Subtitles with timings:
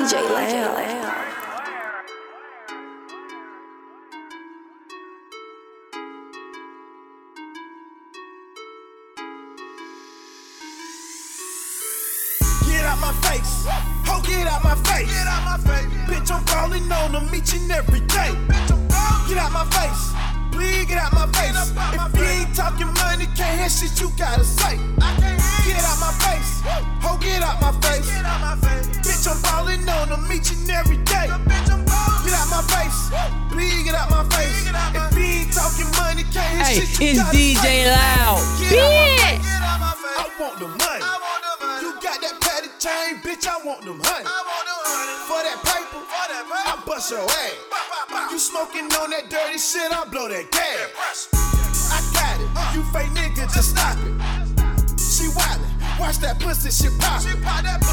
[0.00, 0.76] DJ Loud.
[12.64, 13.66] Get out my face.
[14.06, 15.06] Ho, get out my face.
[15.12, 15.84] Get out my face.
[16.08, 18.32] Bitch, I'm calling on them each and every day.
[19.28, 20.14] Get out my face.
[20.50, 21.74] Please get out my face.
[21.76, 24.78] If you ain't talking money, can't hear shit you gotta say.
[30.30, 31.26] Falling on them each and every day.
[31.26, 33.10] Get out my face.
[33.50, 34.66] Please get out my face.
[34.94, 37.90] If you ain't talking money, can't hear Hey, shit you it's DJ say.
[37.90, 38.38] Loud.
[38.60, 39.20] Get out my Bitch.
[39.20, 39.46] face.
[40.18, 41.04] I want the money.
[41.82, 43.46] You got that patty chain, bitch.
[43.46, 44.24] I want them honey.
[45.26, 48.30] For that paper, I bust your ass.
[48.30, 51.28] You smoking on that dirty shit, I blow that gas.
[51.92, 52.76] I got it.
[52.76, 54.39] You fake nigga, just stop it.
[56.00, 57.20] Watch that pussy shit pop.
[57.20, 57.84] she pull that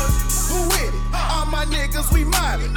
[0.48, 0.96] Who with it?
[1.12, 2.72] All my niggas, we mobbin'.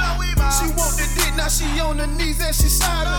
[0.59, 3.15] She want the dick, now she on her knees and she sobbing.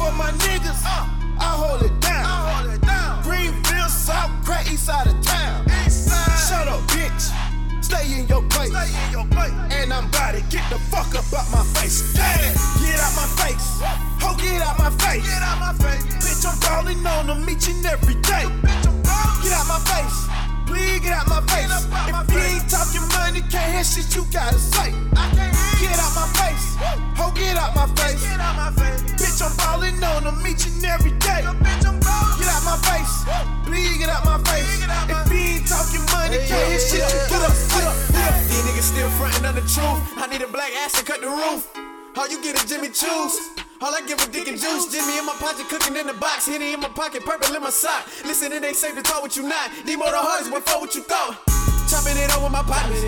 [0.00, 1.04] For my niggas, uh.
[1.38, 2.24] I hold it down.
[2.24, 3.22] I hold it down.
[3.22, 5.68] Greenville, South, crack east side of town.
[6.48, 7.28] Shut up, bitch.
[7.84, 8.72] Stay in your place.
[8.72, 12.12] And I'm about to get the fuck up out my face.
[12.14, 13.80] Damn, get out my face.
[14.24, 15.28] Ho, get out my face.
[16.24, 18.48] Bitch, I'm calling on them each and every day.
[19.44, 20.27] Get out my face.
[23.78, 24.90] Money, shit you gotta say.
[24.90, 26.74] Get out my face.
[27.14, 28.26] Ho, get out my face.
[29.14, 31.46] Bitch, I'm falling on them each and every day.
[31.46, 33.22] Get out my face.
[33.70, 34.66] Please get out my face.
[34.82, 37.86] If you ain't talking money, can't hear shit you gotta say.
[38.50, 40.02] These niggas still frontin' on the truth.
[40.18, 41.70] I need a black ass to cut the roof.
[42.18, 43.62] All you get is Jimmy Choo's.
[43.80, 44.90] All I give a dick and juice.
[44.90, 46.50] Jimmy in my pocket, cooking in the box.
[46.50, 48.10] Henny in my pocket, purple in my sock.
[48.26, 49.70] Listen, it ain't safe to talk what you not.
[49.86, 49.94] D.
[49.94, 51.17] Moe the hardest, what for what you thought.
[52.62, 53.02] My partners.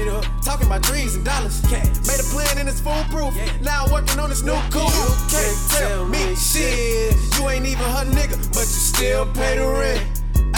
[0.44, 1.62] Talking about dreams and dollars.
[1.70, 3.34] Made a plan and it's foolproof.
[3.60, 4.90] Now I'm working on this new cool.
[4.90, 7.14] You can't tell me shit.
[7.36, 10.02] You ain't even her nigga, but you still pay the rent.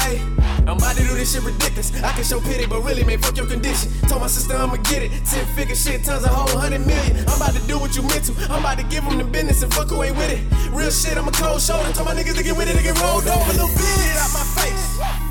[0.04, 0.20] Ayy,
[0.68, 1.92] I'm about to do this shit ridiculous.
[2.02, 3.90] I can show pity, but really, man, fuck your condition.
[4.08, 5.10] Told my sister I'ma get it.
[5.24, 7.16] Ten figure shit, tons of whole hundred million.
[7.28, 8.32] I'm about to do what you meant to.
[8.52, 10.40] I'm about to give them the business and fuck who ain't with it.
[10.72, 11.92] Real shit, I'm a cold shoulder.
[11.92, 13.52] Told my niggas to get with it, to get rolled over.
[13.52, 14.04] Little bitch.
[14.04, 14.84] Get out my face.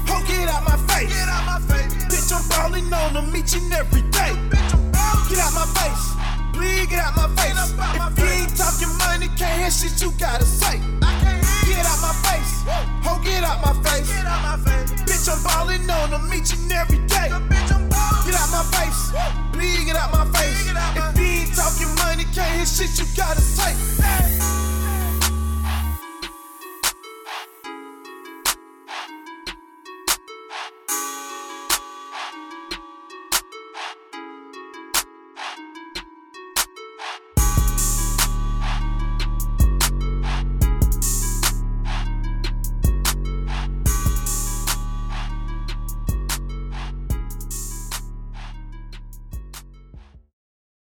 [0.09, 1.13] Ho, get out my face.
[2.09, 4.33] Bitch, I'm falling on them each and every day.
[5.29, 6.05] Get out my face.
[6.53, 7.57] Please get out my face.
[7.57, 10.79] If you ain't talking money, can't hear shit you gotta say.
[11.67, 12.53] Get out my face.
[13.05, 14.09] Ho, get out my face.
[15.07, 16.60] Bitch, I'm falling on them each and